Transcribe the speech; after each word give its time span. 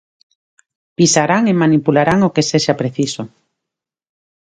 Pisarán 0.97 1.43
e 1.51 1.53
manipularán 1.63 2.19
o 2.27 2.33
que 2.35 2.47
sexa 2.51 2.79
preciso. 2.81 3.21